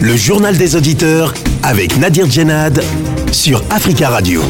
[0.00, 2.80] Le journal des auditeurs avec Nadir Djenad
[3.32, 4.42] sur Africa Radio.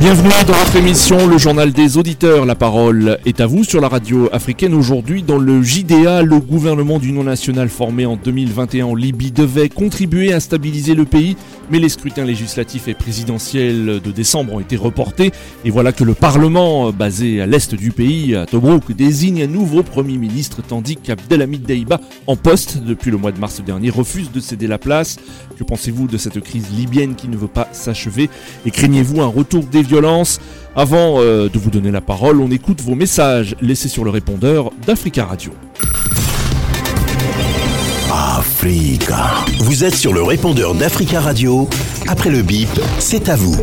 [0.00, 2.46] Bienvenue dans votre émission Le Journal des Auditeurs.
[2.46, 4.74] La parole est à vous sur la radio africaine.
[4.74, 10.32] Aujourd'hui, dans le JDA, le gouvernement d'union nationale formé en 2021 en Libye devait contribuer
[10.32, 11.36] à stabiliser le pays,
[11.70, 15.32] mais les scrutins législatifs et présidentiels de décembre ont été reportés.
[15.64, 19.82] Et voilà que le Parlement, basé à l'est du pays, à Tobruk, désigne un nouveau
[19.82, 24.40] Premier ministre, tandis qu'Abdelhamid Deiba, en poste depuis le mois de mars dernier, refuse de
[24.40, 25.16] céder la place.
[25.58, 28.30] Que pensez-vous de cette crise libyenne qui ne veut pas s'achever?
[28.64, 30.40] Et craignez-vous un retour des violence.
[30.76, 34.70] Avant euh, de vous donner la parole, on écoute vos messages laissés sur le répondeur
[34.86, 35.52] d'Africa Radio.
[38.18, 39.46] Africa.
[39.60, 41.68] Vous êtes sur le répondeur d'Africa Radio.
[42.08, 42.68] Après le bip,
[42.98, 43.54] c'est à vous.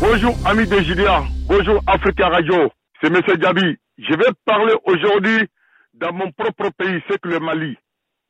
[0.00, 1.24] Bonjour amis de Julia.
[1.48, 2.70] Bonjour Africa Radio.
[3.00, 3.18] C'est M.
[3.38, 3.78] Gabi.
[3.96, 5.48] Je vais parler aujourd'hui
[5.94, 7.74] dans mon propre pays, c'est que le Mali.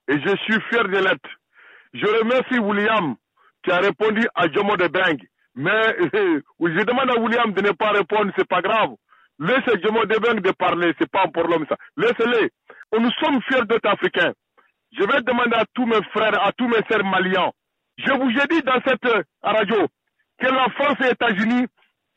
[0.06, 1.30] Et je suis fier de l'être.
[1.92, 3.16] Je remercie William
[3.64, 5.18] qui a répondu à Jomo de Beng
[5.56, 5.96] mais
[6.60, 8.90] je demande à William de ne pas répondre, c'est pas grave.
[9.38, 11.76] Laissez Jomo Debeng de parler, c'est pas un problème ça.
[11.96, 12.50] Laissez-les.
[12.98, 14.32] Nous sommes fiers d'être africains.
[14.98, 17.50] Je vais demander à tous mes frères, à tous mes sœurs maliens.
[17.98, 19.86] Je vous ai dit dans cette radio
[20.38, 21.66] que la France et les États-Unis,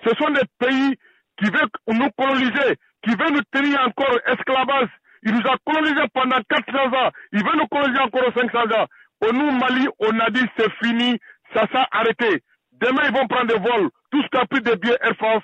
[0.05, 0.95] ce sont des pays
[1.37, 4.89] qui veulent nous coloniser, qui veulent nous tenir encore esclavage.
[5.23, 7.11] Il nous a colonisés pendant 400 ans.
[7.33, 8.85] Il veut nous coloniser encore 500 ans.
[9.27, 11.19] Au nous, Mali, on a dit c'est fini,
[11.53, 12.43] ça s'est arrêté.
[12.71, 13.89] Demain, ils vont prendre des vols.
[14.11, 15.43] Tout ce qui a pris des billets Air France,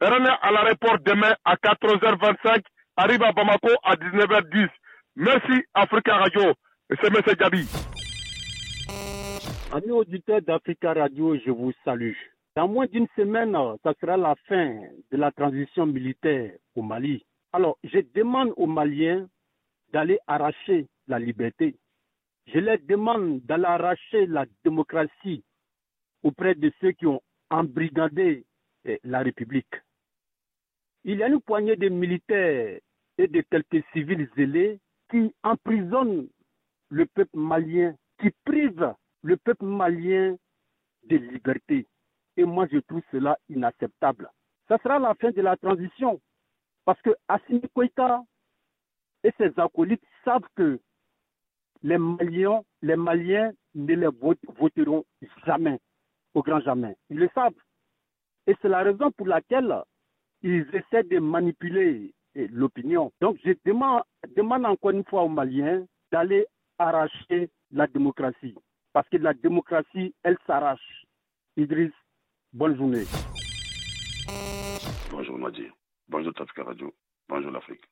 [0.00, 2.62] renez à l'aéroport demain à 4h25,
[2.96, 4.68] arrive à Bamako à 19h10.
[5.16, 6.54] Merci Africa Radio.
[6.90, 6.96] M.
[7.38, 7.66] Gabi.
[9.72, 12.14] Amis auditeurs d'Africa Radio, je vous salue.
[12.56, 17.26] Dans moins d'une semaine, ça sera la fin de la transition militaire au Mali.
[17.52, 19.28] Alors, je demande aux Maliens
[19.92, 21.76] d'aller arracher la liberté.
[22.46, 25.44] Je leur demande d'aller arracher la démocratie
[26.22, 28.46] auprès de ceux qui ont embrigadé
[28.86, 29.74] eh, la République.
[31.04, 32.80] Il y a une poignée de militaires
[33.18, 36.28] et de quelques civils zélés qui emprisonnent
[36.90, 40.36] le peuple malien, qui privent le peuple malien
[41.04, 41.86] de liberté.
[42.36, 44.30] Et moi, je trouve cela inacceptable.
[44.68, 46.20] Ça sera la fin de la transition.
[46.84, 48.22] Parce que Assimi Koïta
[49.24, 50.80] et ses acolytes savent que
[51.82, 55.04] les Maliens, les Maliens ne les voteront
[55.46, 55.78] jamais
[56.34, 56.96] au grand jamais.
[57.10, 57.52] Ils le savent.
[58.46, 59.82] Et c'est la raison pour laquelle
[60.42, 63.12] ils essaient de manipuler l'opinion.
[63.20, 64.02] Donc je demande,
[64.36, 66.46] demande encore une fois aux Maliens d'aller
[66.78, 68.54] arracher la démocratie.
[68.92, 71.04] Parce que la démocratie, elle s'arrache.
[71.56, 71.92] Idriss,
[72.52, 73.04] bonne journée.
[75.10, 75.72] Bonjour Nadir.
[76.08, 76.94] Bonjour Tafka Radio.
[77.28, 77.84] Bonjour l'Afrique.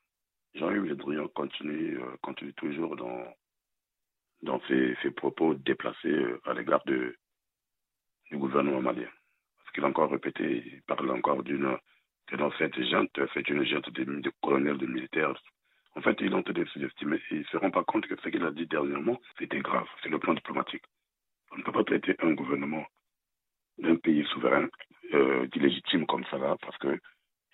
[0.55, 3.25] Jean-Yves Le continue, euh, continue toujours dans,
[4.43, 7.19] dans ses, propos déplacés euh, à l'égard du
[8.33, 9.09] gouvernement malien.
[9.59, 11.77] Parce qu'il a encore répété, il parle encore d'une
[12.27, 15.35] que cette gente, c'est une gente de, de colonels, de militaires.
[15.97, 18.29] En fait, ils ont été sous-estimés et ils ne se rendent pas compte que ce
[18.29, 19.89] qu'il a dit dernièrement, c'était grave.
[20.03, 20.85] C'est le plan diplomatique.
[21.53, 22.85] On ne peut pas traiter un gouvernement
[23.79, 24.69] d'un pays souverain
[25.15, 26.99] euh, d'illégitime comme ça là, parce que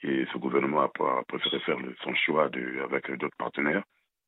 [0.02, 0.88] ce gouvernement a,
[1.28, 2.50] préféré faire son choix
[2.84, 3.84] avec d'autres partenaires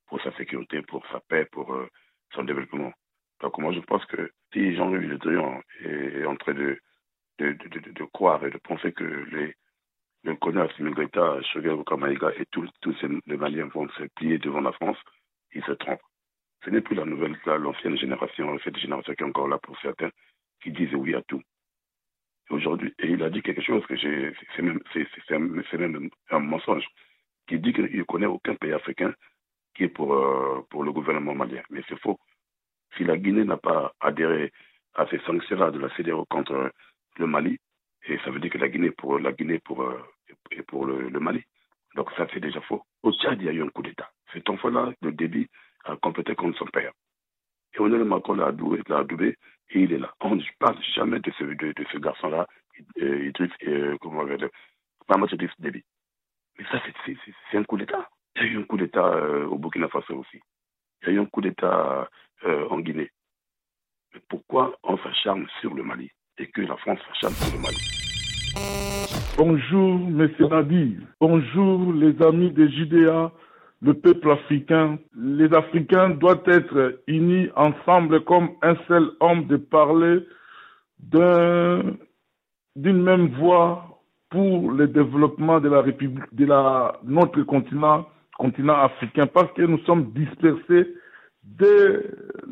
[0.07, 1.89] pour sa sécurité, pour sa paix, pour euh,
[2.35, 2.93] son développement.
[3.41, 6.79] Donc moi je pense que si Jean-Louis Le Drian est en train de,
[8.13, 9.55] croire et de penser que les,
[10.25, 12.69] le colonel Similgreta, Choguel Kamaïga et tous
[13.27, 14.97] les Maliens vont se plier devant la France,
[15.53, 16.01] il se trompe.
[16.65, 20.11] Ce n'est plus la nouvelle, l'ancienne génération, cette génération qui est encore là pour certains,
[20.63, 21.43] qui disent oui à tout.
[22.51, 24.81] Aujourd'hui, et il a dit quelque chose que c'est même,
[25.79, 26.87] même, un mensonge,
[27.47, 29.15] qui dit qu'il ne connaît aucun pays africain
[29.75, 31.63] qui est pour, euh, pour le gouvernement malien.
[31.71, 32.19] Mais c'est faux
[32.97, 34.53] si la Guinée n'a pas adhéré
[34.95, 36.71] à ces sanctions-là de la CDAO contre
[37.19, 37.59] le Mali,
[38.07, 39.99] et ça veut dire que la Guinée pour la Guinée pour euh,
[40.51, 41.43] et pour le, Mali.
[41.95, 42.83] Donc ça c'est déjà faux.
[43.03, 44.11] Au Tchad, il y a eu un coup d'État.
[44.33, 45.49] Cet enfant-là, le débit,
[45.85, 46.93] a complété contre son père.
[47.75, 49.37] Et on est Macron l'a adoubé,
[49.71, 50.15] et il est là.
[50.21, 52.47] On ne parle jamais de ce, garçon-là,
[53.01, 54.49] euh, Idriss, euh, comment on va dire,
[55.07, 55.85] pas Idriss Déby.
[56.59, 58.09] Mais ça, c'est un coup d'État.
[58.37, 60.41] Il y a eu un coup d'État euh, au Burkina Faso aussi.
[61.03, 62.09] Il y a eu un coup d'État
[62.45, 63.11] en Guinée.
[64.13, 68.04] Mais pourquoi on s'acharne sur le Mali et que la France s'acharne sur le Mali?
[69.37, 70.93] Bonjour, Monsieur Nadir.
[71.21, 73.33] Bonjour, les amis des JDA,
[73.83, 74.99] le peuple africain.
[75.17, 80.21] Les Africains doivent être unis ensemble comme un seul homme de parler
[82.77, 86.47] d'une même voix pour le développement de la République, de
[87.05, 88.07] notre continent,
[88.39, 90.95] continent africain, parce que nous sommes dispersés
[91.45, 92.03] dès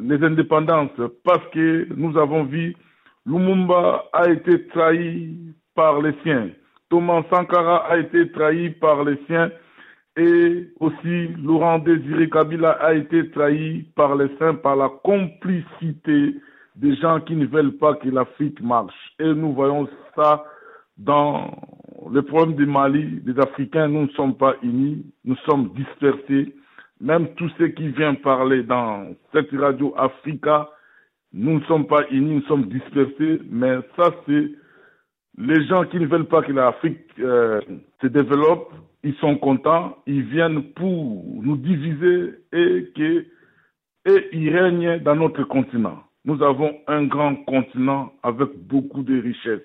[0.00, 0.90] les indépendances
[1.25, 2.76] parce que nous avons vu
[3.25, 6.50] Lumumba a été trahi par les siens.
[6.88, 9.50] Thomas Sankara a été trahi par les siens
[10.16, 16.34] et aussi Laurent Désiré Kabila a été trahi par les siens par la complicité
[16.76, 18.94] des gens qui ne veulent pas que l'Afrique marche.
[19.19, 20.44] Et nous voyons ça
[20.98, 21.50] dans
[22.10, 26.54] le problème du Mali, des Africains, nous ne sommes pas unis, nous sommes dispersés.
[27.00, 30.69] Même tous ceux qui viennent parler dans cette radio Africa,
[31.32, 34.50] nous ne sommes pas unis, nous sommes dispersés, mais ça c'est
[35.38, 37.61] les gens qui ne veulent pas que l'Afrique euh,
[38.00, 43.26] se développe, ils sont contents, ils viennent pour nous diviser et que
[44.05, 46.02] et ils règnent dans notre continent.
[46.25, 49.61] Nous avons un grand continent avec beaucoup de richesses.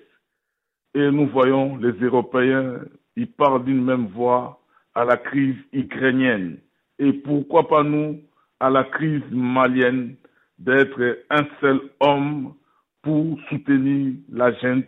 [0.94, 2.80] Et nous voyons les Européens,
[3.16, 4.60] ils parlent d'une même voix
[4.94, 6.58] à la crise ukrainienne.
[6.98, 8.20] Et pourquoi pas nous,
[8.60, 10.16] à la crise malienne,
[10.58, 12.54] d'être un seul homme
[13.02, 14.86] pour soutenir la gente.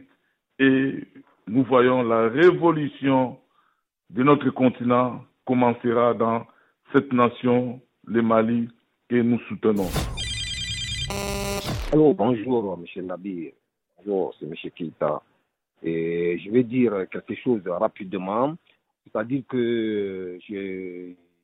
[0.63, 1.05] Et
[1.47, 3.39] nous voyons la révolution
[4.11, 6.47] de notre continent commencera dans
[6.93, 8.69] cette nation, le Mali,
[9.09, 9.89] que nous soutenons.
[11.91, 13.07] Alors, bonjour, M.
[13.07, 13.55] Nabi.
[13.97, 14.55] Bonjour, c'est M.
[14.77, 15.23] Keita.
[15.83, 18.55] Et je vais dire quelque chose rapidement.
[19.05, 20.39] C'est-à-dire que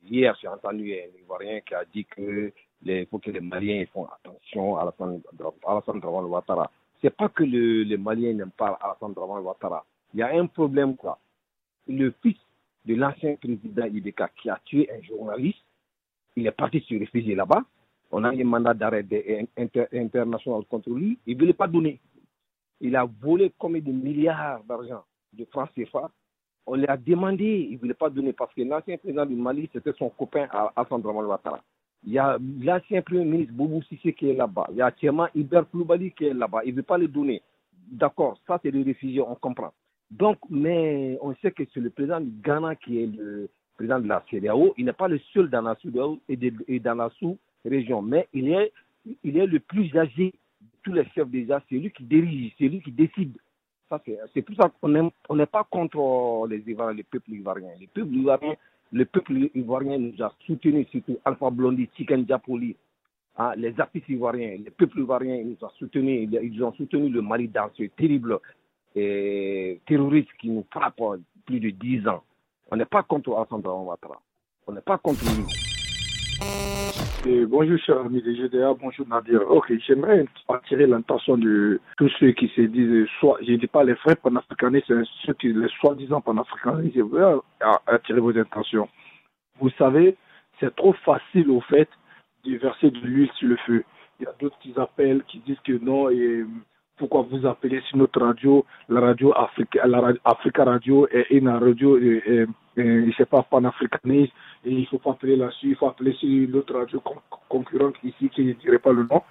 [0.07, 2.51] hier, j'ai entendu un Ivoirien qui a dit que
[2.83, 6.69] les, faut que les Maliens font attention à Alassane Draman Ouattara.
[7.01, 9.85] C'est pas que le, les Maliens n'aiment pas Alassane Draman Ouattara.
[10.13, 11.19] Il y a un problème, quoi.
[11.87, 12.37] Le fils
[12.85, 15.63] de l'ancien président Ibeka qui a tué un journaliste,
[16.35, 17.63] il est parti se réfugier là-bas.
[18.11, 19.05] On a un mandat d'arrêt
[19.93, 21.19] international contre lui.
[21.25, 21.99] Il ne voulait pas donner.
[22.79, 25.03] Il a volé combien de milliards d'argent
[25.33, 26.09] de francs CFA.
[26.65, 29.69] On lui a demandé, il ne voulait pas donner parce que l'ancien président du Mali,
[29.73, 31.61] c'était son copain Alassane Draman Ouattara.
[32.05, 34.67] Il y a l'ancien premier ministre Boubou Sissé qui est là-bas.
[34.71, 36.61] Il y a actuellement Iber Ploubali qui est là-bas.
[36.65, 37.41] Il ne veut pas le donner.
[37.91, 39.73] D'accord, ça c'est des réfugiés, on comprend.
[40.11, 44.07] Donc, mais on sait que c'est le président du Ghana qui est le président de
[44.07, 44.73] la CEDEAO.
[44.77, 48.71] Il n'est pas le seul dans la CEDEAO et, dans la sous-région, mais il est,
[49.23, 51.61] il est le plus âgé de tous les chefs d'État.
[51.69, 53.37] C'est lui qui dirige, c'est lui qui décide.
[54.33, 54.89] C'est pour ça qu'on
[55.35, 57.71] n'est pas contre les les peuples ivoiriens.
[57.79, 58.55] Les peuples ivoiriens
[58.91, 62.75] le peuple ivoirien nous a soutenus, surtout Alpha Blondy, Chicken Diapoli,
[63.37, 67.47] hein, les artistes ivoiriens, le peuple ivoirien nous a soutenus, ils ont soutenu le Mali
[67.47, 68.39] dans ce terrible
[68.95, 71.01] et, terroriste qui nous frappe
[71.45, 72.23] plus de 10 ans.
[72.71, 74.21] On n'est pas contre Assandra Ouattara.
[74.65, 75.45] On n'est pas contre lui
[77.23, 79.41] bonjour, cher ami de GDA, bonjour Nadir.
[79.49, 83.83] Ok, j'aimerais attirer l'attention de tous ceux qui se disent, soit, je ne dis pas
[83.83, 84.91] les vrais panafricanistes,
[85.25, 87.41] ceux qui, les soi-disant panafricanistes, je veux
[87.87, 88.87] attirer vos intentions.
[89.59, 90.15] Vous savez,
[90.59, 91.89] c'est trop facile au fait
[92.45, 93.83] de verser de l'huile sur le feu.
[94.19, 96.45] Il y a d'autres qui appellent, qui disent que non, et
[96.97, 101.97] pourquoi vous appelez sur notre radio, la radio Africa, la Africa Radio est une radio,
[101.97, 102.45] et, et,
[102.81, 104.33] et, je sais pas, panafricaniste,
[104.65, 107.01] et il faut pas appeler là-dessus, il faut appeler sur l'autre radio
[107.47, 109.21] concurrente ici, qui ne dirait pas le nom.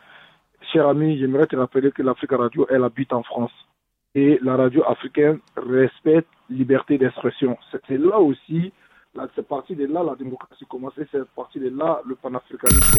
[0.73, 3.53] Cher ami, j'aimerais te rappeler que l'Africa Radio, elle habite en France.
[4.15, 7.59] Et la radio africaine respecte liberté d'expression.
[7.87, 8.73] C'est là aussi,
[9.35, 12.99] c'est parti de là la démocratie commence, c'est parti de là le panafricanisme.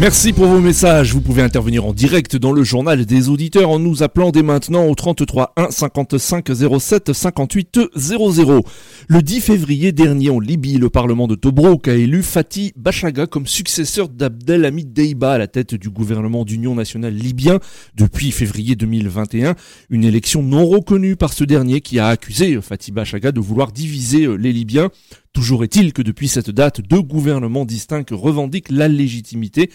[0.00, 1.12] Merci pour vos messages.
[1.12, 4.86] Vous pouvez intervenir en direct dans le journal des auditeurs en nous appelant dès maintenant
[4.86, 6.48] au 33 1 55
[6.80, 8.64] 07 58 00.
[9.08, 13.46] Le 10 février dernier en Libye, le Parlement de Tobruk a élu Fatih Bachaga comme
[13.46, 17.60] successeur d'Abdelhamid Deiba à la tête du gouvernement d'union nationale libyen
[17.94, 19.54] depuis février 2021.
[19.90, 24.26] Une élection non reconnue par ce dernier qui a accusé Fatih Bachaga de vouloir diviser
[24.38, 24.88] les Libyens.
[25.32, 29.70] Toujours est-il que depuis cette date, deux gouvernements distincts revendiquent la légitimité.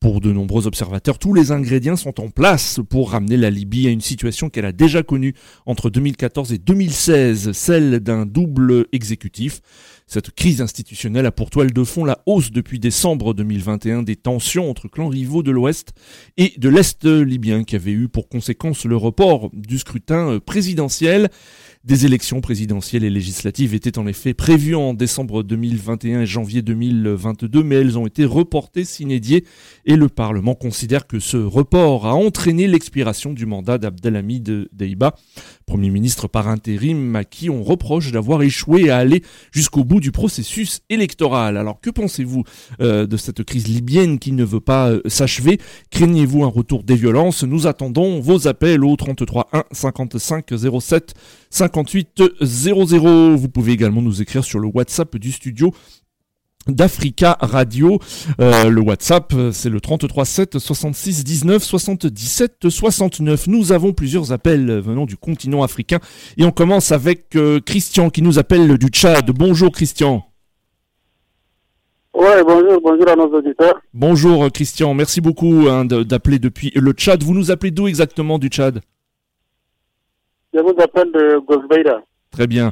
[0.00, 3.90] Pour de nombreux observateurs, tous les ingrédients sont en place pour ramener la Libye à
[3.90, 5.34] une situation qu'elle a déjà connue
[5.66, 9.60] entre 2014 et 2016, celle d'un double exécutif.
[10.12, 14.68] Cette crise institutionnelle a pour toile de fond la hausse depuis décembre 2021 des tensions
[14.68, 15.94] entre clans rivaux de l'Ouest
[16.36, 21.30] et de l'Est libyen qui avait eu pour conséquence le report du scrutin présidentiel.
[21.84, 27.64] Des élections présidentielles et législatives étaient en effet prévues en décembre 2021 et janvier 2022,
[27.64, 29.44] mais elles ont été reportées s'inédier
[29.84, 35.16] et le Parlement considère que ce report a entraîné l'expiration du mandat d'Abdelhamid Deiba,
[35.66, 40.12] Premier ministre par intérim à qui on reproche d'avoir échoué à aller jusqu'au bout du
[40.12, 41.56] processus électoral.
[41.56, 42.44] Alors que pensez-vous
[42.80, 45.58] euh, de cette crise libyenne qui ne veut pas euh, s'achever?
[45.90, 47.44] Craignez-vous un retour des violences?
[47.44, 51.14] Nous attendons vos appels au 33 1 55 07
[51.48, 53.36] 58 00.
[53.36, 55.72] Vous pouvez également nous écrire sur le WhatsApp du studio
[56.66, 57.98] d'Africa Radio.
[58.40, 63.46] Euh, le WhatsApp, c'est le 33 7 66 19 77 69.
[63.48, 65.98] Nous avons plusieurs appels venant du continent africain
[66.36, 69.30] et on commence avec euh, Christian qui nous appelle du Tchad.
[69.30, 70.24] Bonjour Christian.
[72.14, 73.80] Oui, bonjour, bonjour à nos auditeurs.
[73.94, 77.22] Bonjour Christian, merci beaucoup hein, d'appeler depuis le Tchad.
[77.22, 78.80] Vous nous appelez d'où exactement du Tchad?
[80.52, 82.02] Je vous appelle de Gosbeira.
[82.32, 82.70] Très bien.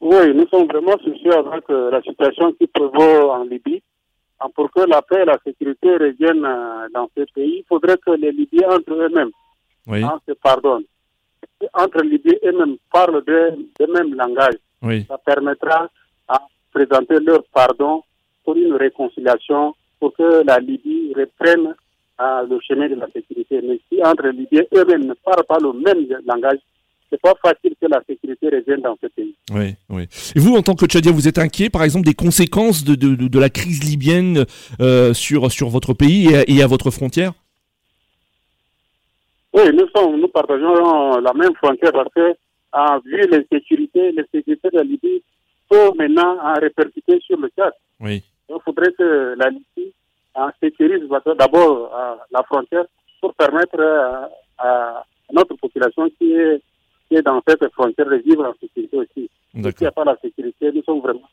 [0.01, 3.85] Oui, nous sommes vraiment soucieux avec la situation qui prévaut en Libye.
[4.57, 6.49] Pour que la paix et la sécurité reviennent
[6.93, 9.31] dans ce pays, il faudrait que les Libyens entre eux-mêmes
[9.87, 10.03] oui.
[10.03, 10.85] hein, se pardonnent.
[11.73, 14.57] Entre Libyens eux-mêmes parlent de, de même langage.
[14.83, 15.05] Oui.
[15.09, 15.89] Ça permettra
[16.29, 16.41] à
[16.73, 18.03] présenter leur pardon
[18.45, 21.75] pour une réconciliation, pour que la Libye reprenne
[22.19, 23.61] à le chemin de la sécurité.
[23.63, 26.59] Mais si entre Libyens eux-mêmes ne parlent pas le même langage,
[27.11, 29.35] c'est pas facile que la sécurité revienne dans ce pays.
[29.53, 30.09] Oui, oui.
[30.35, 33.15] Et vous, en tant que Tchadien, vous êtes inquiet, par exemple, des conséquences de, de,
[33.15, 34.45] de la crise libyenne
[34.81, 37.33] euh, sur, sur votre pays et à, et à votre frontière?
[39.55, 42.35] Oui, nous, sommes, nous partageons la même frontière parce que,
[42.73, 45.23] en vu l'insécurité, l'insécurité de la Libye
[45.71, 47.73] peut maintenant en répercuter sur le Tchad.
[48.01, 48.23] Oui.
[48.49, 49.93] Il faudrait que la Libye
[50.35, 51.09] en sécurise
[51.39, 51.97] d'abord
[52.33, 52.85] la frontière
[53.21, 56.61] pour permettre à, à, notre population qui est,
[57.09, 59.31] qui est dans cette frontière de vivre en sécurité aussi.
[59.53, 61.24] S'il n'y a pas la sécurité, nous sommes vraiment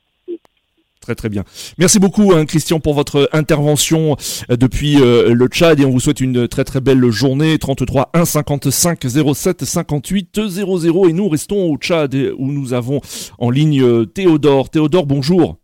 [1.02, 1.44] Très très bien.
[1.80, 4.16] Merci beaucoup hein, Christian pour votre intervention
[4.52, 7.58] euh, depuis euh, le Tchad et on vous souhaite une très très belle journée.
[7.58, 9.00] 33 1 55
[9.34, 13.02] 07 58 00 et nous restons au Tchad où nous avons
[13.40, 14.70] en ligne euh, Théodore.
[14.70, 15.58] Théodore, bonjour.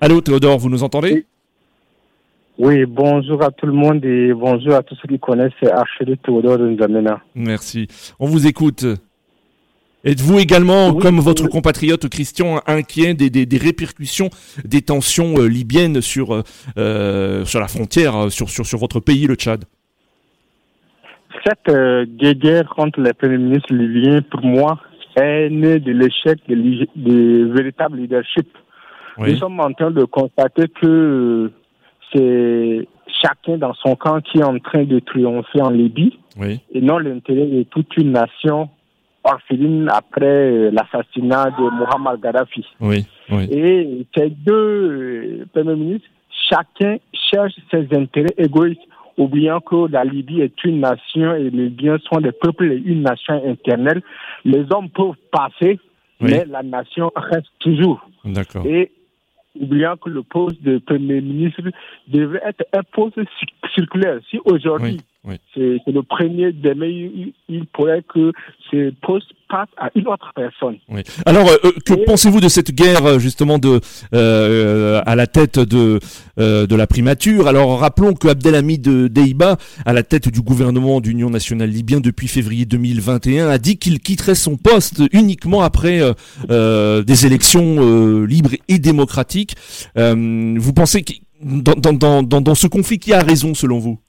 [0.00, 1.26] Allô Théodore, vous nous entendez?
[2.58, 6.58] Oui, bonjour à tout le monde et bonjour à tous ceux qui connaissent Archéry Théodore
[6.58, 7.20] de N'Djamena.
[7.34, 7.88] Merci.
[8.20, 8.86] On vous écoute.
[10.04, 14.30] Êtes-vous également, oui, comme votre compatriote Christian, inquiet des, des, des, répercussions
[14.64, 16.42] des tensions euh, libyennes sur,
[16.76, 19.64] euh, sur la frontière, sur, sur, sur votre pays, le Tchad?
[21.44, 24.78] Cette euh, guerre contre les premiers ministres libyens, pour moi,
[25.16, 28.48] est née de l'échec du de, véritable leadership.
[29.18, 29.32] Oui.
[29.32, 31.50] Nous sommes en train de constater que
[32.12, 32.88] c'est
[33.22, 37.46] chacun dans son camp qui est en train de triompher en Libye et non l'intérêt
[37.46, 38.70] de toute une nation
[39.24, 42.66] orpheline après l'assassinat de Mohamed Gaddafi.
[42.80, 43.48] Oui, oui.
[43.50, 46.08] Et ces deux premiers ministres,
[46.50, 46.96] chacun
[47.30, 48.80] cherche ses intérêts égoïstes,
[49.16, 53.02] oubliant que la Libye est une nation et les biens sont des peuples et une
[53.02, 54.02] nation internelle.
[54.44, 55.78] Les hommes peuvent passer,
[56.20, 56.30] oui.
[56.30, 58.04] mais la nation reste toujours.
[58.24, 58.66] D'accord.
[58.66, 58.90] Et
[59.60, 61.62] oubliant que le poste de Premier ministre
[62.08, 63.20] devait être un poste
[63.74, 64.18] circulaire.
[64.30, 65.36] Si aujourd'hui, oui, oui.
[65.54, 68.32] c'est le premier demain, il, il, pourrait que
[68.70, 70.78] ce poste passe à une autre personne.
[70.88, 71.02] Oui.
[71.26, 72.04] Alors, euh, que Et...
[72.04, 73.80] pensez-vous de cette guerre justement de
[74.14, 76.00] euh, à la tête de
[76.40, 77.46] euh, de la primature?
[77.46, 82.64] Alors, rappelons que Abdelhamid Deiba, à la tête du gouvernement d'Union nationale libyen depuis février
[82.64, 86.00] 2021, a dit qu'il quitterait son poste uniquement après
[86.50, 89.54] euh, des élections libres et démocratiques.
[89.94, 91.12] vous pensez que
[91.42, 94.00] dans, dans, dans, dans ce conflit, qui a raison selon vous?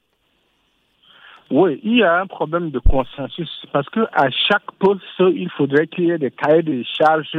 [1.51, 5.87] Oui, il y a un problème de consensus parce que à chaque poste, il faudrait
[5.87, 7.37] qu'il y ait des cahiers de charges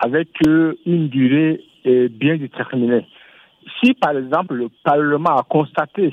[0.00, 3.06] avec une durée bien déterminée.
[3.80, 6.12] Si, par exemple, le Parlement a constaté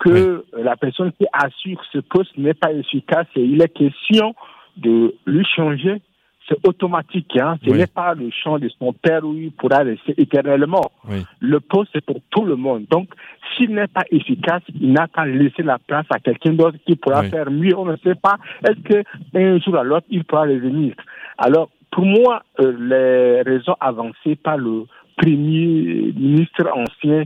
[0.00, 0.62] que oui.
[0.62, 4.34] la personne qui assure ce poste n'est pas efficace et il est question
[4.76, 6.00] de lui changer,
[6.48, 7.36] c'est automatique.
[7.36, 7.58] Hein?
[7.64, 7.78] Ce oui.
[7.78, 10.90] n'est pas le champ de son père où il pourra rester éternellement.
[11.08, 11.24] Oui.
[11.40, 12.86] Le poste, c'est pour tout le monde.
[12.90, 13.08] Donc,
[13.56, 17.20] s'il n'est pas efficace, il n'a qu'à laisser la place à quelqu'un d'autre qui pourra
[17.20, 17.30] oui.
[17.30, 17.76] faire mieux.
[17.76, 18.38] On ne sait pas.
[18.66, 20.94] Est-ce qu'un jour à l'autre, il pourra revenir?
[21.36, 24.84] Alors, pour moi, euh, les raisons avancées par le
[25.16, 27.24] premier ministre ancien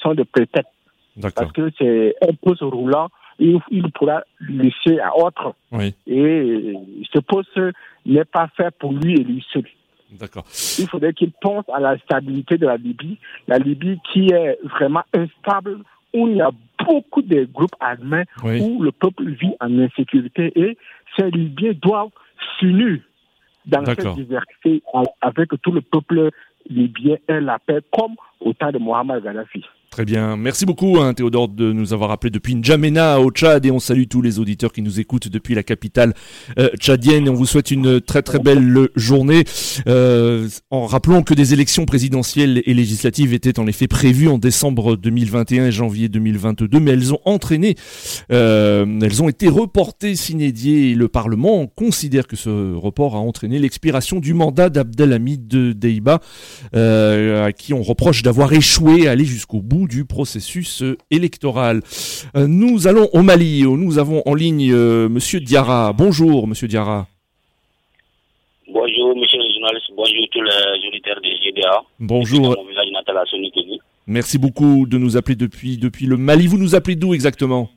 [0.00, 0.70] sont de prétexte.
[1.34, 5.54] Parce que c'est un poste roulant il, il, pourra laisser à autre.
[5.70, 5.94] Oui.
[6.06, 6.74] Et
[7.12, 7.58] ce poste
[8.06, 9.64] n'est pas fait pour lui et lui seul.
[10.10, 10.44] D'accord.
[10.78, 13.18] Il faudrait qu'il pense à la stabilité de la Libye,
[13.48, 15.78] la Libye qui est vraiment instable,
[16.12, 16.50] où il y a
[16.86, 20.76] beaucoup de groupes armés où le peuple vit en insécurité et
[21.16, 22.10] ces Libyens doivent
[22.58, 23.00] s'unir
[23.66, 24.82] dans cette diversité
[25.20, 26.30] avec tout le peuple
[26.68, 29.64] libyen et la paix comme au temps de Mohamed Gaddafi.
[29.92, 30.38] Très bien.
[30.38, 33.66] Merci beaucoup, hein, Théodore, de nous avoir appelé depuis N'Djamena au Tchad.
[33.66, 36.14] Et on salue tous les auditeurs qui nous écoutent depuis la capitale
[36.58, 37.26] euh, tchadienne.
[37.26, 39.44] Et on vous souhaite une très très belle journée.
[39.86, 44.96] Euh, en rappelant que des élections présidentielles et législatives étaient en effet prévues en décembre
[44.96, 47.74] 2021 et janvier 2022, mais elles ont entraîné,
[48.32, 53.58] euh, elles ont été reportées s'inédiées et le Parlement considère que ce report a entraîné
[53.58, 56.20] l'expiration du mandat d'Abdelhamid Deiba,
[56.72, 61.80] à qui on reproche d'avoir échoué à aller jusqu'au bout du processus euh, électoral.
[62.36, 65.92] Euh, nous allons au Mali, où nous avons en ligne euh, Monsieur Diarra.
[65.92, 67.06] Bonjour Monsieur Diarra.
[68.68, 71.82] Bonjour Monsieur le journaliste, bonjour tous les auditeurs des GDA.
[72.00, 72.56] Bonjour.
[74.06, 76.46] Merci beaucoup de nous appeler depuis, depuis le Mali.
[76.46, 77.68] Vous nous appelez d'où exactement?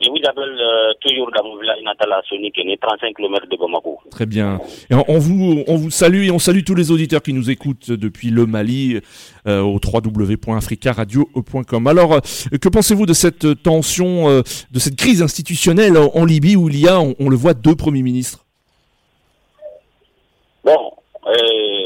[0.00, 3.98] Je vous appelle euh, toujours dans mon village natal à est 35 km de Bamako.
[4.10, 4.58] Très bien.
[4.90, 7.90] Et on, vous, on vous salue et on salue tous les auditeurs qui nous écoutent
[7.90, 9.00] depuis le Mali
[9.46, 11.86] euh, au www.africaradio.com.
[11.86, 12.20] Alors, euh,
[12.60, 17.00] que pensez-vous de cette tension, de cette crise institutionnelle en, Libye où il y a,
[17.00, 18.44] on, le voit, deux premiers ministres?
[20.64, 20.92] Bon,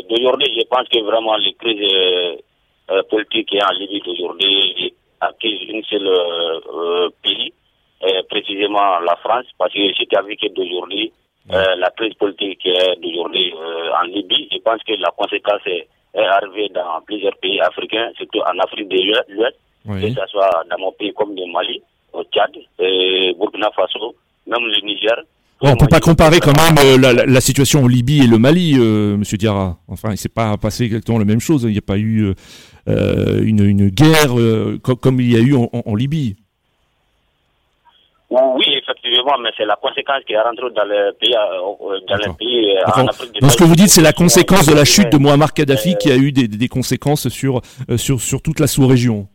[0.08, 2.40] d'aujourd'hui, je pense que vraiment les crises
[3.10, 6.10] politiques en Libye d'aujourd'hui acquise une seule
[7.22, 7.52] pays
[8.02, 11.12] euh, précisément la France, parce que ce qui a vécu d'aujourd'hui,
[11.52, 12.66] euh, la crise politique
[13.02, 18.10] d'aujourd'hui euh, en Libye, je pense que la conséquence est, arrivée dans plusieurs pays africains,
[18.16, 18.96] surtout en Afrique de
[19.34, 21.82] l'Ouest, que ce soit dans mon pays comme le Mali,
[22.14, 22.50] au Tchad,
[23.38, 24.14] Burkina Faso,
[24.46, 25.16] même le Niger.
[25.60, 29.36] on ne peut pas comparer quand même la, situation en Libye et le Mali, Monsieur
[29.36, 29.76] Diarra.
[29.88, 31.64] Enfin, il ne s'est pas passé exactement la même chose.
[31.64, 32.32] Il n'y a pas eu
[32.86, 34.32] une, une, guerre
[34.82, 36.34] comme il y a eu en Libye.
[38.30, 42.32] Oui, effectivement, mais c'est la conséquence qui est rentrée dans le pays, euh, dans le
[42.36, 45.10] pays euh, en Afrique Donc, ce que vous dites, c'est la conséquence de la chute
[45.10, 47.60] de Muammar Kadhafi qui a eu des, des conséquences sur,
[47.90, 49.26] euh, sur, sur toute la sous-région.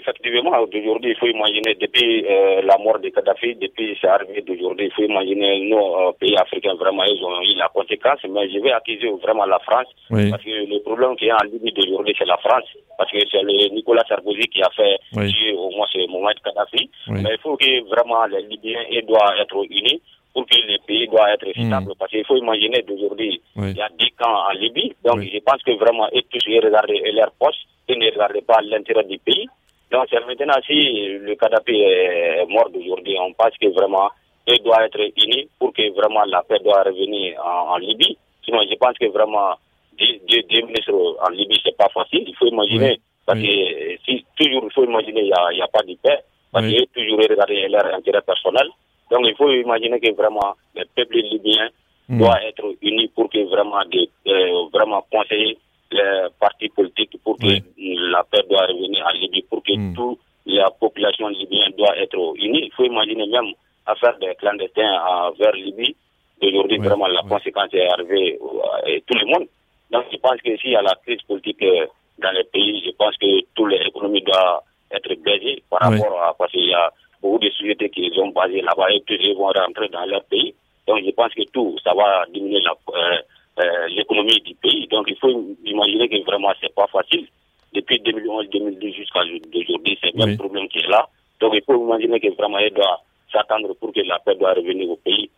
[0.00, 4.42] Oui, effectivement, d'aujourd'hui, il faut imaginer, depuis euh, la mort de Kadhafi, depuis c'est arrivé
[4.42, 8.18] d'aujourd'hui, il faut imaginer nos euh, pays africains, vraiment, ils ont eu la conséquence.
[8.28, 11.72] Mais je vais accuser vraiment la France, parce que le problème qui est en Libye
[11.72, 12.64] d'aujourd'hui, c'est la France,
[12.98, 16.40] parce que c'est le Nicolas Sarkozy qui a fait tuer au moins ce moment de
[16.44, 16.90] Kadhafi.
[17.08, 20.00] Mais il faut que vraiment les Libyens doivent être unis
[20.32, 21.66] pour que les pays doivent être hmm.
[21.66, 21.92] stables.
[21.98, 24.92] Parce qu'il faut imaginer d'aujourd'hui, il y a des camps en Libye.
[25.04, 29.04] Donc je pense que vraiment, ils tous regardent leur poche et ne regardent pas l'intérêt
[29.04, 29.48] du pays.
[29.90, 34.10] Donc maintenant si le Kadhafi est mort d'aujourd'hui, on pense que vraiment
[34.46, 38.16] il doit être unis pour que vraiment la paix doit revenir en, Libye.
[38.44, 39.54] Sinon, je pense que vraiment
[39.98, 42.24] deux, ministres en Libye, c'est pas facile.
[42.26, 45.68] Il faut imaginer, parce que si toujours il faut imaginer, il n'y a, y a,
[45.68, 46.18] pas de paix,
[46.52, 48.68] parce qu'il que toujours regarder leur intérêt personnel.
[49.10, 51.68] Donc il faut imaginer que vraiment le peuple libyen
[52.08, 52.18] mm.
[52.18, 55.58] doit être uni pour que vraiment, de, euh, vraiment conseiller
[55.92, 59.94] les partis politiques pour que la paix doit revenir en Libye, pour que mm.
[59.94, 62.66] toute la population libyenne doit être unie.
[62.66, 63.52] Il faut imaginer même
[63.86, 65.96] à faire des clandestins vers Libye.
[66.42, 69.48] Aujourd'hui, vraiment, la conséquence est arrivée à tout le monde.
[69.90, 71.86] Donc, je pense que s'il y a la crise politique euh,
[72.18, 76.52] dans les pays, je pense que toute l'économie doit être baissée par rapport à, parce
[76.52, 80.06] qu'il y a beaucoup de sociétés qui sont basées là-bas et tous vont rentrer dans
[80.06, 80.54] leur pays.
[80.86, 83.18] Donc, je pense que tout, ça va diminuer la, euh,
[83.60, 84.86] euh, l'économie du pays.
[84.88, 85.30] Donc il faut
[85.64, 87.26] imaginer que vraiment c'est pas facile.
[87.72, 91.08] Depuis 2011-2012 jusqu'à aujourd'hui, c'est le même problème qui est là.
[91.40, 93.00] Donc il faut imaginer que vraiment il doit
[93.32, 95.30] s'attendre pour que la paix doit revenir au pays,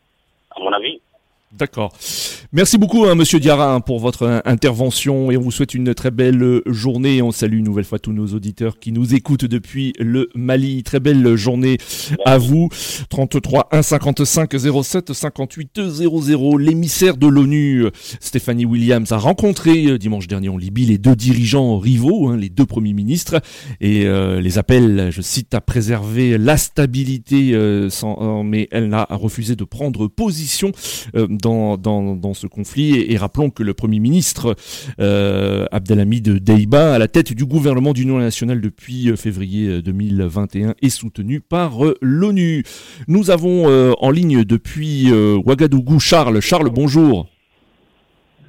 [0.56, 1.00] à mon avis.
[1.52, 1.92] D'accord.
[2.54, 5.94] Merci beaucoup, hein, Monsieur Diarra, hein, pour votre euh, intervention et on vous souhaite une
[5.94, 7.20] très belle euh, journée.
[7.20, 10.82] On salue une nouvelle fois tous nos auditeurs qui nous écoutent depuis le Mali.
[10.82, 11.76] Très belle journée
[12.24, 12.70] à vous.
[13.10, 14.50] 33 1 55
[14.82, 16.56] 07 58 00.
[16.56, 17.86] L'émissaire de l'ONU,
[18.20, 22.48] Stéphanie Williams, a rencontré euh, dimanche dernier en Libye les deux dirigeants rivaux, hein, les
[22.48, 23.42] deux premiers ministres,
[23.80, 27.56] et les appelle, je cite, à préserver la stabilité,
[27.90, 30.72] sans, mais elle a refusé de prendre position
[31.42, 33.04] dans, ce conflit.
[33.08, 34.56] Et, rappelons que le Premier ministre
[35.00, 40.74] euh, Abdelhamid Deiba, à la tête du gouvernement d'union nationale depuis euh, février 2021, euh,
[40.80, 42.64] est soutenu par euh, l'ONU.
[43.08, 43.52] Nous avons
[43.98, 46.40] en ligne depuis Ouagadougou Charles.
[46.40, 47.28] Charles, bonjour.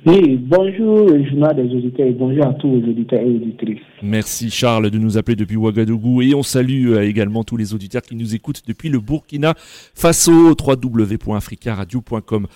[0.06, 3.80] Oui, bonjour, journal des auditeurs et bonjour à tous les auditeurs et auditrices.
[4.02, 8.02] Merci Charles de nous appeler depuis Ouagadougou et on salue euh, également tous les auditeurs
[8.02, 12.48] qui nous écoutent depuis le Burkina Faso, www.africaradio.com.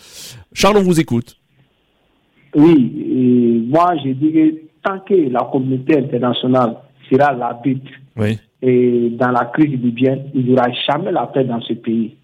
[0.54, 1.38] Charles, on vous écoute.
[2.56, 6.76] Oui, moi je dirais tant que la communauté internationale
[7.10, 7.62] sera.
[8.62, 12.16] Et dans la crise libyenne, il n'y aura jamais la paix dans ce pays.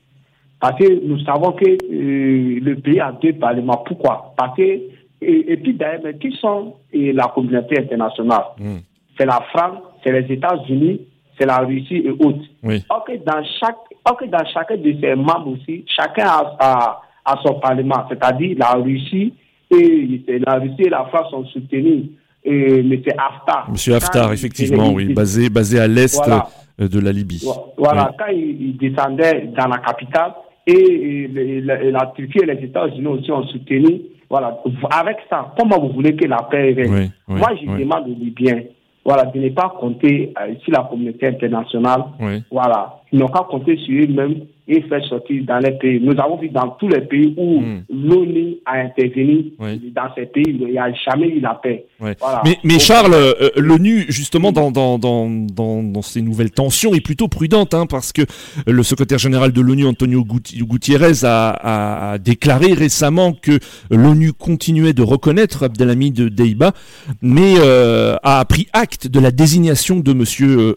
[0.60, 3.84] Parce que nous savons que euh, le pays a deux parlements.
[3.86, 4.34] Pourquoi?
[4.38, 4.80] Parce que,
[5.26, 8.44] et, puis d'ailleurs, qui sont la communauté internationale?
[8.60, 8.78] Hmm.
[9.18, 11.02] C'est la France, c'est les États-Unis,
[11.38, 12.46] c'est la Russie et autres.
[12.64, 18.06] Ok, dans chaque, dans chacun de ces membres aussi, chacun a, a son parlement.
[18.10, 19.34] C'est-à-dire la Russie
[19.72, 22.06] et la Russie et la France sont soutenus
[22.44, 22.94] et M.
[23.18, 23.68] Haftar.
[23.70, 23.94] M.
[23.94, 27.46] Haftar, effectivement, oui, basé, basé à l'est euh, de la Libye.
[27.78, 30.34] Voilà, quand il, descendait dans la capitale
[30.68, 31.30] et,
[31.64, 34.02] la, Turquie et les États-Unis aussi ont soutenu.
[34.34, 34.58] Voilà,
[34.90, 38.64] avec ça, comment vous voulez que la paix revienne Moi, je demande aux Libyens
[39.06, 42.04] voilà, de ne pas compter euh, sur la communauté internationale.
[42.50, 46.00] Voilà, n'ont qu'à compter sur eux-mêmes et faire sortir dans les pays.
[46.02, 47.84] Nous avons vu dans tous les pays où hmm.
[47.90, 51.86] l'ONU a intervenu, dans ces pays, il n'y a jamais eu la paix.
[52.64, 57.28] Mais, Charles, euh, euh, l'ONU, justement, dans, dans, dans, dans, ces nouvelles tensions, est plutôt
[57.28, 58.22] prudente, hein, parce que
[58.66, 63.60] le secrétaire général de l'ONU, Antonio Gutiérrez, a, a, déclaré récemment que
[63.92, 66.72] l'ONU continuait de reconnaître Abdelhamid Deiba,
[67.22, 70.24] mais euh, a pris acte de la désignation de M.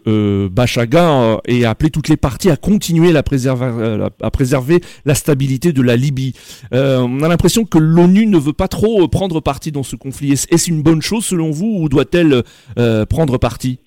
[0.07, 5.15] Euh, Bachaga et a appelé toutes les parties à continuer la euh, à préserver la
[5.15, 6.33] stabilité de la Libye.
[6.73, 9.95] Euh, on a l'impression que l'ONU ne veut pas trop euh, prendre parti dans ce
[9.95, 10.31] conflit.
[10.31, 12.43] Est-ce une bonne chose selon vous ou doit-elle
[13.09, 13.79] prendre parti?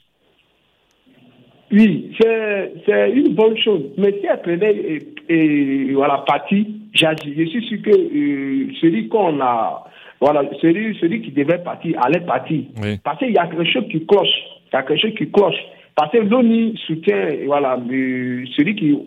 [1.73, 3.83] Oui, c'est une bonne chose.
[3.97, 4.99] Mais si elle prenait
[5.29, 7.07] et, voilà, parti, je
[7.47, 7.93] suis sûr que
[8.81, 9.85] celui qu'on a,
[10.21, 12.65] voilà, celui, celui qui devait partir allait partir.
[13.05, 14.29] Parce qu'il y a quelque chose qui cloche.
[14.73, 15.61] Il y a quelque chose qui cloche.
[16.01, 17.79] Parce que l'ONU soutient, voilà,
[18.57, 18.99] celui qui,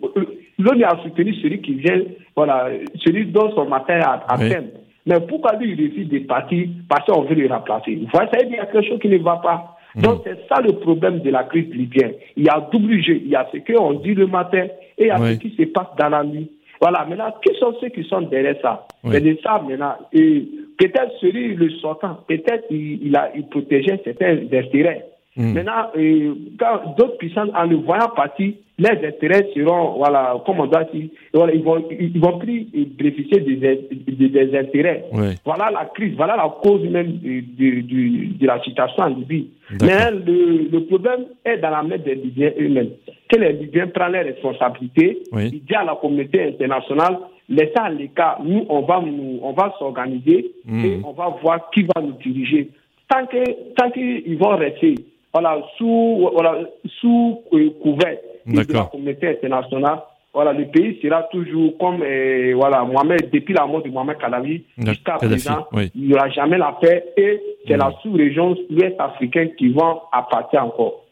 [0.60, 2.02] l'ONU a soutenu celui qui vient,
[2.36, 2.68] voilà,
[3.04, 4.68] celui dont son matin à, peine.
[5.04, 7.96] Mais pourquoi lui, il refuse de partir parce qu'on veut le remplacer?
[7.96, 9.76] Vous voyez, ça veut dire qu'il y a quelque chose qui ne va pas.
[9.96, 10.02] Mm.
[10.02, 12.12] Donc, c'est ça le problème de la crise libyenne.
[12.36, 13.16] Il y a double jeu.
[13.24, 15.64] Il y a ce qu'on dit le matin et il y a ce qui se
[15.64, 16.48] passe dans la nuit.
[16.80, 18.86] Voilà, maintenant, qui sont ceux qui sont derrière ça?
[19.10, 19.96] C'est de ça maintenant.
[20.12, 20.46] Et
[20.78, 25.06] peut-être celui, le sortant, peut-être il, il, a, il protégeait certains intérêts.
[25.36, 25.52] Mm.
[25.52, 30.66] Maintenant, euh, quand d'autres puissances, en le voyant partir, les intérêts seront, voilà, comme on
[30.66, 35.04] doit dire, voilà, ils vont, ils vont plus bénéficier des, des, des intérêts.
[35.44, 39.50] Voilà la crise, voilà la cause même de, de, de la situation en Libye.
[39.80, 42.90] Mais le, le, problème est dans la main des Libyens eux-mêmes.
[43.28, 47.18] Que les Libyens prennent les responsabilités, ils disent à la communauté internationale,
[47.48, 50.84] laissez à l'écart, nous, on va, nous, on va s'organiser mm.
[50.84, 52.70] et on va voir qui va nous diriger.
[53.08, 54.94] Tant qu'ils tant qu'ils vont rester
[55.34, 56.60] voilà, sous, voilà,
[57.00, 57.42] sous
[57.82, 58.16] couvert
[58.46, 59.98] de la communauté internationale,
[60.32, 64.64] voilà, le pays sera toujours comme euh, voilà, Mohamed, depuis la mort de Mohamed Kadhafi
[64.78, 69.72] jusqu'à présent, il n'y aura jamais la paix et c'est la sous-région ouest africaine qui
[69.72, 71.03] va appartenir encore.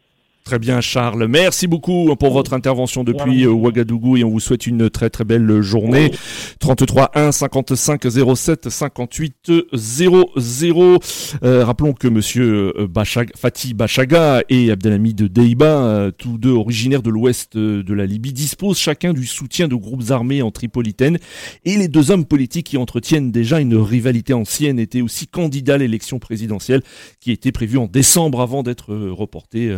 [0.44, 4.66] Très bien Charles, merci beaucoup pour votre intervention depuis euh, Ouagadougou et on vous souhaite
[4.66, 6.10] une très très belle journée.
[6.58, 8.02] 33 1 55
[8.34, 10.98] 07 58 00.
[11.42, 12.88] rappelons que monsieur euh,
[13.36, 18.78] Fatih Bachaga et Abdelhamid Deiba, euh, tous deux originaires de l'ouest de la Libye, disposent
[18.78, 21.18] chacun du soutien de groupes armés en Tripolitaine
[21.64, 25.78] et les deux hommes politiques qui entretiennent déjà une rivalité ancienne étaient aussi candidats à
[25.78, 26.82] l'élection présidentielle
[27.20, 29.76] qui était prévue en décembre avant d'être reportée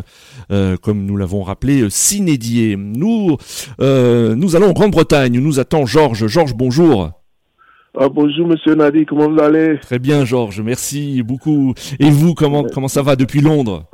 [0.53, 2.76] euh, comme nous l'avons rappelé, euh, s'inédier.
[2.76, 3.36] Nous,
[3.80, 6.26] euh, nous allons en Grande-Bretagne, nous attend Georges.
[6.26, 7.10] Georges, bonjour.
[7.96, 9.78] Ah, bonjour Monsieur Nadi, comment vous allez?
[9.80, 11.74] Très bien Georges, merci beaucoup.
[12.00, 13.84] Et vous, comment, comment ça va depuis Londres?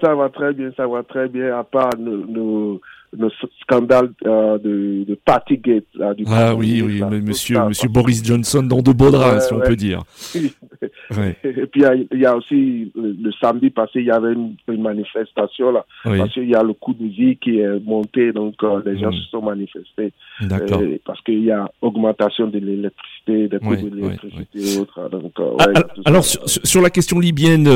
[0.00, 2.80] Ça va très bien, ça va très bien, à part nos,
[3.16, 3.28] le
[3.62, 5.84] scandale euh, de, de Partygate.
[5.94, 9.60] Là, du ah oui, oui, monsieur, monsieur Boris Johnson dans de beaux draps, si on
[9.60, 10.02] peut dire.
[11.44, 15.84] Et puis il y, a aussi le, samedi passé, il y avait une, manifestation là,
[16.04, 19.08] parce qu'il y a le coup de vie qui est monté, donc euh, les gens
[19.08, 19.14] hmm.
[19.14, 20.12] se sont manifestés.
[20.42, 20.82] D'accord.
[21.04, 25.08] parce qu'il y a augmentation de l'électricité, des prix de l'électricité et autres.
[25.10, 27.68] Donc, euh, ah, alors sur, la question libyenne,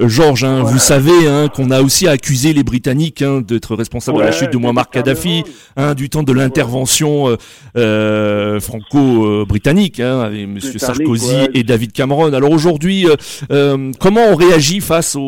[0.00, 4.24] Georges, hein, vous savez hein, qu'on a aussi accusé les Britanniques hein, d'être responsables de
[4.24, 5.44] la chute de Muammar Kadhafi,
[5.76, 7.36] hein, du temps de l'intervention euh,
[7.76, 10.58] euh, franco-britannique hein, avec M.
[10.58, 12.32] Sarkozy et David Cameron.
[12.32, 13.06] Alors aujourd'hui,
[13.50, 15.18] euh, comment on réagit face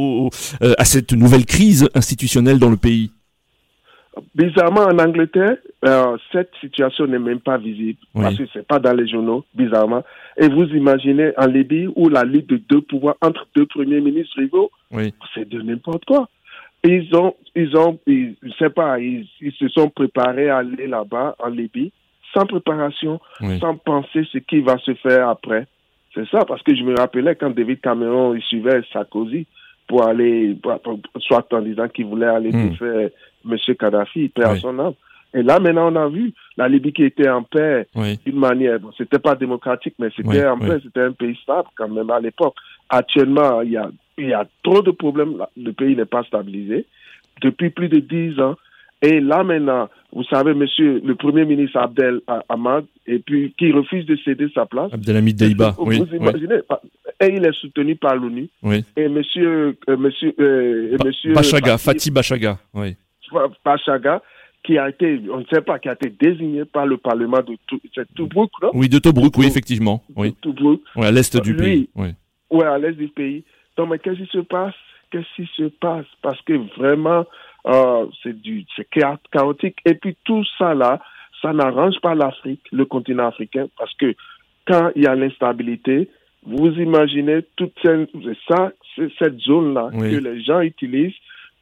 [0.78, 3.10] à cette nouvelle crise institutionnelle dans le pays?
[4.34, 5.56] Bizarrement, en Angleterre,
[6.32, 10.02] cette situation n'est même pas visible parce que c'est pas dans les journaux, bizarrement.
[10.38, 14.38] Et vous imaginez en Libye où la lutte de deux pouvoirs entre deux premiers ministres
[14.38, 14.70] rivaux,
[15.34, 16.28] c'est de n'importe quoi
[16.88, 19.26] ils ont, ils ont, je sais pas, ils,
[19.58, 21.92] se sont préparés à aller là-bas, en Libye,
[22.34, 23.20] sans préparation,
[23.60, 25.66] sans penser ce qui va se faire après.
[26.14, 29.46] C'est ça, parce que je me rappelais quand David Cameron il suivait Sarkozy,
[29.86, 30.56] pour aller,
[31.20, 32.74] soit en disant qu'il voulait aller hmm.
[32.74, 33.10] faire
[33.48, 33.56] M.
[33.78, 34.94] Kadhafi, paix à son âme.
[35.36, 37.86] Et là, maintenant, on a vu la Libye qui était en paix
[38.24, 38.80] d'une manière.
[38.80, 40.78] Bon, c'était pas démocratique, mais c'était en paix.
[40.82, 42.54] C'était un pays stable quand même à l'époque.
[42.88, 45.34] Actuellement, il y a, il y a trop de problèmes.
[45.56, 46.86] Le pays n'est pas stabilisé
[47.42, 48.56] depuis plus de dix ans.
[49.02, 54.06] Et là maintenant, vous savez, monsieur le Premier ministre Abdel Ahmad, et puis qui refuse
[54.06, 54.90] de céder sa place.
[54.94, 55.98] Abdelhamid Deiba, oui.
[55.98, 56.60] Vous imaginez,
[57.20, 58.48] et il est soutenu par l'ONU.
[58.62, 58.82] Oui.
[58.96, 62.96] Et monsieur, euh, monsieur, euh, monsieur Bachaga, Fatih Bachaga, oui.
[63.62, 64.22] Bachaga,
[64.66, 67.56] qui a été, on ne sait pas, qui a été désigné par le Parlement de
[68.16, 68.70] Tobruk, non?
[68.74, 70.02] Oui, de Tobruk, oui, effectivement.
[70.16, 70.34] Oui.
[70.42, 70.82] Tobruk.
[70.96, 71.88] À l'est du pays.
[71.94, 72.08] Oui.
[72.50, 73.44] oui, à l'est du pays.
[73.76, 74.74] Donc, mais qu'est-ce qui se passe?
[75.10, 76.06] Qu'est-ce qui se passe?
[76.20, 77.24] Parce que vraiment,
[77.66, 79.76] euh, c'est du, c'est chaotique.
[79.84, 81.00] Et puis tout ça là,
[81.40, 84.14] ça n'arrange pas l'Afrique, le continent africain, parce que
[84.66, 86.08] quand il y a l'instabilité,
[86.44, 88.10] vous imaginez toute cette,
[88.48, 88.72] ça,
[89.18, 91.14] cette zone-là que les gens utilisent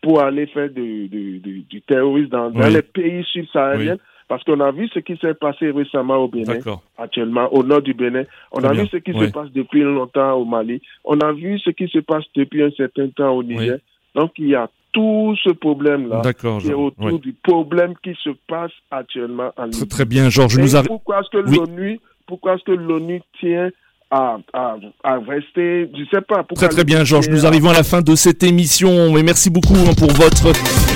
[0.05, 3.97] pour aller faire du, du, du, terrorisme dans, les pays subsahariens.
[4.29, 6.59] Parce qu'on a vu ce qui s'est passé récemment au Bénin,
[6.97, 8.25] actuellement au nord du Bénin.
[8.53, 10.81] On a vu ce qui se passe depuis longtemps au Mali.
[11.05, 13.79] On a vu ce qui se passe depuis un certain temps au Niger.
[14.15, 18.73] Donc il y a tout ce problème-là qui est autour du problème qui se passe
[18.91, 19.89] actuellement en Libye.
[19.89, 20.59] Très, bien, Georges.
[20.59, 23.71] Nous Pourquoi est-ce que l'ONU, pourquoi est-ce que l'ONU tient
[24.15, 26.45] à, rester, je sais pas.
[26.55, 27.29] Très très bien, Georges.
[27.29, 29.13] Nous arrivons à la fin de cette émission.
[29.13, 30.53] Mais merci beaucoup hein, pour votre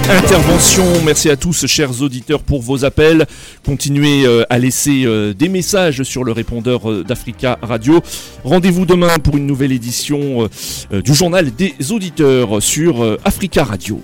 [0.08, 0.84] intervention.
[1.04, 3.26] Merci à tous, chers auditeurs, pour vos appels.
[3.64, 8.00] Continuez euh, à laisser euh, des messages sur le répondeur euh, d'Africa Radio.
[8.44, 10.48] Rendez-vous demain pour une nouvelle édition
[10.90, 14.00] du journal des auditeurs sur Africa Radio.